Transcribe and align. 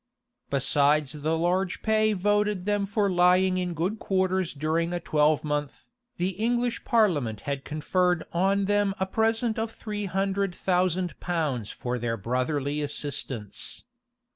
Besides 0.49 1.21
the 1.21 1.37
large 1.37 1.83
pay 1.83 2.13
voted 2.13 2.65
them 2.65 2.87
for 2.87 3.07
lying 3.07 3.59
in 3.59 3.75
good 3.75 3.99
quarters 3.99 4.51
during 4.55 4.93
a 4.95 4.99
twelvemonth, 4.99 5.89
the 6.17 6.29
English 6.29 6.83
parliament 6.83 7.41
had 7.41 7.63
conferred 7.63 8.23
on 8.33 8.65
them 8.65 8.95
a 8.99 9.05
present 9.05 9.59
of 9.59 9.69
three 9.69 10.05
hundred 10.05 10.55
thousand 10.55 11.19
pounds 11.19 11.69
for 11.69 11.99
their 11.99 12.17
brotherly 12.17 12.81
assistance. 12.81 13.83